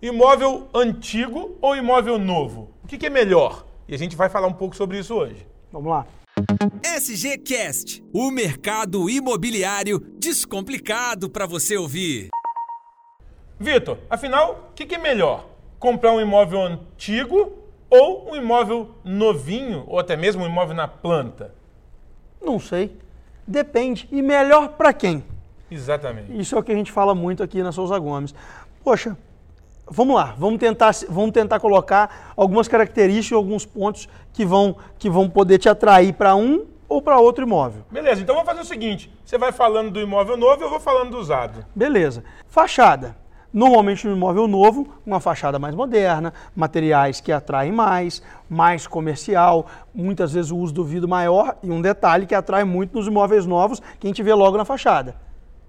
[0.00, 2.70] Imóvel antigo ou imóvel novo?
[2.84, 3.66] O que, que é melhor?
[3.88, 5.44] E a gente vai falar um pouco sobre isso hoje.
[5.72, 6.06] Vamos lá.
[6.84, 12.28] SGCast, o mercado imobiliário descomplicado para você ouvir.
[13.58, 15.48] Vitor, afinal, o que, que é melhor?
[15.80, 17.54] Comprar um imóvel antigo
[17.90, 21.52] ou um imóvel novinho, ou até mesmo um imóvel na planta?
[22.40, 22.96] Não sei.
[23.44, 24.08] Depende.
[24.12, 25.24] E melhor para quem?
[25.68, 26.38] Exatamente.
[26.38, 28.32] Isso é o que a gente fala muito aqui na Souza Gomes.
[28.84, 29.16] Poxa,
[29.90, 35.28] vamos lá, vamos tentar, vamos tentar colocar algumas características, alguns pontos que vão, que vão
[35.28, 37.82] poder te atrair para um ou para outro imóvel.
[37.90, 40.80] Beleza, então vamos fazer o seguinte: você vai falando do imóvel novo e eu vou
[40.80, 41.64] falando do usado.
[41.74, 42.24] Beleza.
[42.48, 43.16] Fachada.
[43.50, 50.34] Normalmente no imóvel novo, uma fachada mais moderna, materiais que atraem mais, mais comercial, muitas
[50.34, 53.80] vezes o uso do vidro maior e um detalhe que atrai muito nos imóveis novos
[53.98, 55.16] que a gente vê logo na fachada.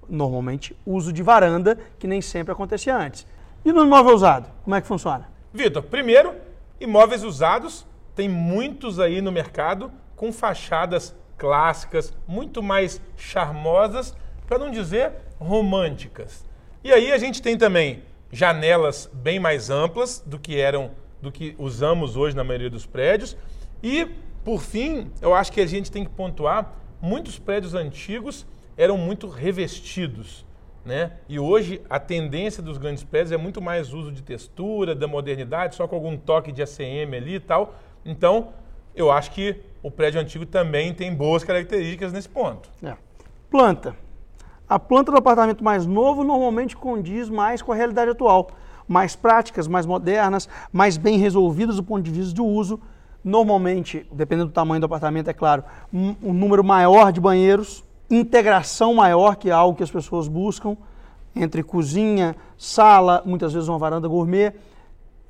[0.09, 3.25] Normalmente uso de varanda, que nem sempre acontecia antes.
[3.63, 5.29] E no imóvel usado, como é que funciona?
[5.53, 6.33] Vitor, primeiro,
[6.79, 14.15] imóveis usados, tem muitos aí no mercado com fachadas clássicas, muito mais charmosas,
[14.47, 16.45] para não dizer românticas.
[16.83, 20.91] E aí a gente tem também janelas bem mais amplas do que eram
[21.21, 23.35] do que usamos hoje na maioria dos prédios.
[23.83, 24.07] E,
[24.43, 28.45] por fim, eu acho que a gente tem que pontuar, muitos prédios antigos
[28.77, 30.45] eram muito revestidos.
[30.89, 31.11] Né?
[31.29, 35.75] E hoje a tendência dos grandes prédios é muito mais uso de textura, da modernidade,
[35.75, 37.75] só com algum toque de ACM ali e tal.
[38.03, 38.47] Então,
[38.95, 42.71] eu acho que o prédio antigo também tem boas características nesse ponto.
[42.81, 42.95] É.
[43.51, 43.95] Planta.
[44.67, 48.49] A planta do apartamento mais novo normalmente condiz mais com a realidade atual.
[48.87, 52.79] Mais práticas, mais modernas, mais bem resolvidas do ponto de vista do uso.
[53.23, 58.93] Normalmente, dependendo do tamanho do apartamento, é claro, um, um número maior de banheiros, integração
[58.93, 60.75] maior, que é algo que as pessoas buscam,
[61.35, 64.53] entre cozinha, sala, muitas vezes uma varanda gourmet.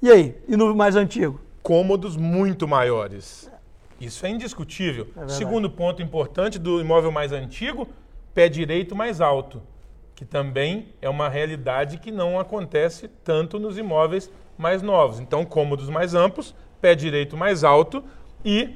[0.01, 0.35] E aí?
[0.47, 1.39] E no mais antigo?
[1.61, 3.51] Cômodos muito maiores.
[3.99, 5.07] Isso é indiscutível.
[5.17, 7.87] É Segundo ponto importante do imóvel mais antigo,
[8.33, 9.61] pé direito mais alto,
[10.15, 15.19] que também é uma realidade que não acontece tanto nos imóveis mais novos.
[15.19, 18.03] Então, cômodos mais amplos, pé direito mais alto
[18.43, 18.69] e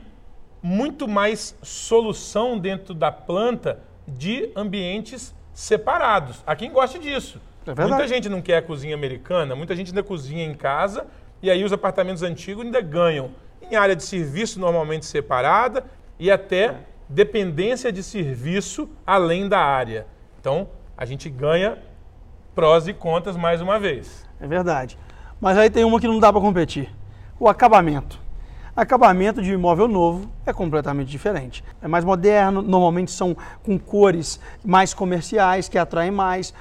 [0.62, 6.44] muito mais solução dentro da planta de ambientes separados.
[6.46, 7.40] Há quem goste disso.
[7.66, 11.06] É muita gente não quer a cozinha americana, muita gente ainda cozinha em casa
[11.42, 13.32] e aí os apartamentos antigos ainda ganham
[13.62, 15.86] em área de serviço normalmente separada
[16.20, 16.76] e até
[17.08, 20.06] dependência de serviço além da área.
[20.40, 21.78] Então, a gente ganha
[22.54, 24.28] prós e contras mais uma vez.
[24.40, 24.98] É verdade.
[25.40, 26.90] Mas aí tem uma que não dá para competir:
[27.40, 28.20] o acabamento.
[28.76, 31.64] Acabamento de imóvel novo é completamente diferente.
[31.80, 36.56] É mais moderno, normalmente são com cores mais comerciais que atraem mais.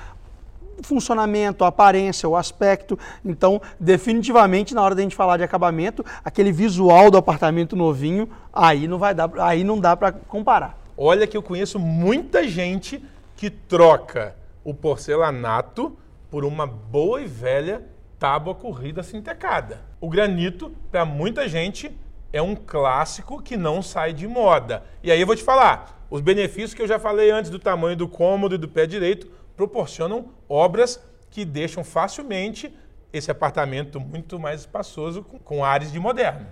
[0.78, 2.98] O funcionamento, a aparência, o aspecto.
[3.24, 8.86] Então, definitivamente, na hora da gente falar de acabamento, aquele visual do apartamento novinho, aí
[8.86, 10.78] não vai dar, aí não dá para comparar.
[10.98, 13.02] Olha que eu conheço muita gente
[13.34, 15.96] que troca o porcelanato
[16.30, 17.86] por uma boa e velha
[18.22, 19.80] tábua corrida sintecada.
[20.00, 21.90] O granito, para muita gente,
[22.32, 24.84] é um clássico que não sai de moda.
[25.02, 27.96] E aí eu vou te falar, os benefícios que eu já falei antes do tamanho
[27.96, 31.02] do cômodo e do pé direito proporcionam obras
[31.32, 32.72] que deixam facilmente
[33.12, 36.46] esse apartamento muito mais espaçoso com, com ares de moderno.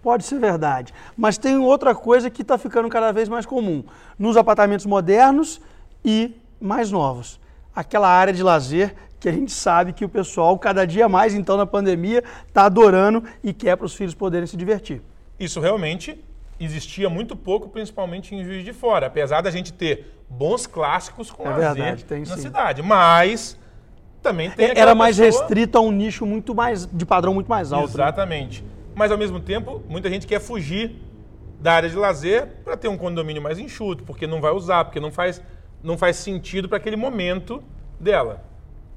[0.00, 0.94] Pode ser verdade.
[1.16, 3.82] Mas tem outra coisa que está ficando cada vez mais comum
[4.16, 5.60] nos apartamentos modernos
[6.04, 7.40] e mais novos.
[7.74, 11.56] Aquela área de lazer que a gente sabe que o pessoal, cada dia mais, então,
[11.56, 15.02] na pandemia, está adorando e quer para os filhos poderem se divertir.
[15.38, 16.22] Isso realmente
[16.60, 21.44] existia muito pouco, principalmente em Juiz de Fora, apesar da gente ter bons clássicos com
[21.46, 22.42] É lazer verdade, tem na sim.
[22.42, 22.82] cidade.
[22.82, 23.58] Mas
[24.22, 27.48] também tem aquela Era mais pessoa- restrito a um nicho muito mais, de padrão muito
[27.48, 27.86] mais alto.
[27.86, 27.92] né?
[28.04, 28.64] Exatamente.
[28.94, 30.96] Mas ao mesmo tempo, muita gente quer fugir
[31.60, 34.98] da área de lazer para ter um condomínio mais enxuto, porque não vai usar, porque
[35.00, 35.40] não faz,
[35.82, 37.62] não faz sentido para aquele momento
[37.98, 38.44] dela.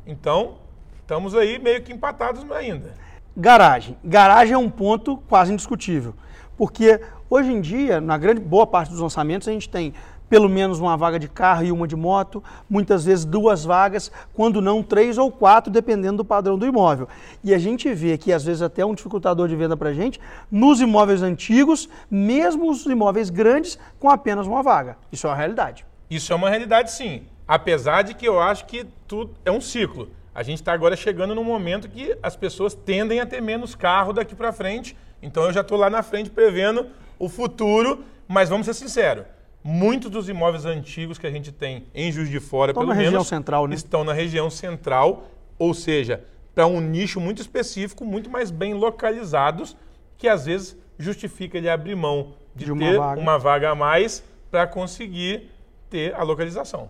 [0.06, 0.56] Então,
[1.01, 2.94] estamos aí meio que empatados ainda.
[3.35, 3.98] Garagem.
[4.03, 6.13] Garagem é um ponto quase indiscutível.
[6.57, 9.94] Porque hoje em dia, na grande boa parte dos lançamentos, a gente tem
[10.31, 14.62] pelo menos uma vaga de carro e uma de moto, muitas vezes duas vagas, quando
[14.62, 17.09] não três ou quatro, dependendo do padrão do imóvel.
[17.44, 20.21] E a gente vê que às vezes até um dificultador de venda para a gente,
[20.50, 24.98] nos imóveis antigos, mesmo os imóveis grandes, com apenas uma vaga.
[25.12, 25.86] Isso é uma realidade.
[26.09, 27.24] Isso é uma realidade, sim.
[27.51, 30.07] Apesar de que eu acho que tudo é um ciclo.
[30.33, 34.13] A gente está agora chegando num momento que as pessoas tendem a ter menos carro
[34.13, 34.95] daqui para frente.
[35.21, 36.88] Então eu já estou lá na frente prevendo
[37.19, 38.06] o futuro.
[38.25, 39.25] Mas vamos ser sinceros,
[39.62, 42.95] muitos dos imóveis antigos que a gente tem em Juiz de Fora, Estão pelo na
[42.95, 43.75] região menos, central, né?
[43.75, 45.25] estão na região central.
[45.59, 46.24] Ou seja,
[46.56, 49.75] para um nicho muito específico, muito mais bem localizados,
[50.18, 53.19] que às vezes justifica ele abrir mão de, De uma ter vaga.
[53.19, 55.51] uma vaga a mais para conseguir
[55.89, 56.89] ter a localização.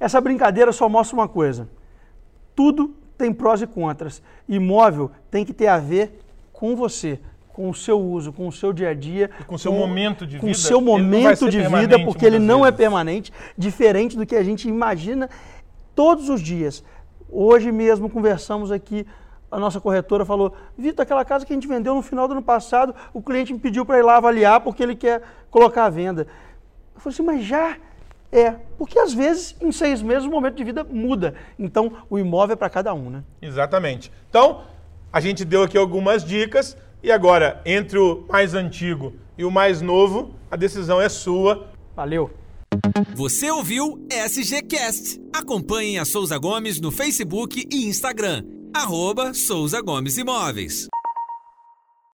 [0.00, 1.68] Essa brincadeira só mostra uma coisa:
[2.56, 4.22] tudo tem prós e contras.
[4.48, 6.18] Imóvel tem que ter a ver
[6.52, 9.72] com você, com o seu uso, com o seu dia a dia, com o seu
[9.72, 10.58] momento de com o vida.
[10.58, 12.76] seu Ele não vai momento de vida, porque ele não é vezes.
[12.78, 15.28] permanente, diferente do que a gente imagina
[15.94, 16.82] todos os dias.
[17.28, 19.06] Hoje mesmo conversamos aqui,
[19.50, 22.42] a nossa corretora falou: Vitor, aquela casa que a gente vendeu no final do ano
[22.42, 26.26] passado, o cliente me pediu para ir lá avaliar porque ele quer colocar à venda.
[26.94, 27.76] Eu falei assim, mas já
[28.32, 28.54] é.
[28.78, 31.34] Porque às vezes, em seis meses, o momento de vida muda.
[31.58, 33.24] Então, o imóvel é para cada um, né?
[33.42, 34.10] Exatamente.
[34.28, 34.62] Então,
[35.12, 39.80] a gente deu aqui algumas dicas e agora, entre o mais antigo e o mais
[39.80, 41.68] novo, a decisão é sua.
[41.96, 42.30] Valeu!
[43.14, 45.20] Você ouviu SGCast.
[45.32, 48.44] Acompanhe a Souza Gomes no Facebook e Instagram.
[48.72, 50.88] Arroba Souza Gomes Imóveis.